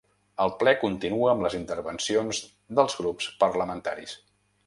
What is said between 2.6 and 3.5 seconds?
dels grups